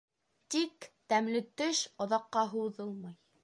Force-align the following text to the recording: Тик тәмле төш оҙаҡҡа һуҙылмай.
Тик 0.55 0.87
тәмле 1.13 1.43
төш 1.61 1.85
оҙаҡҡа 2.07 2.49
һуҙылмай. 2.57 3.19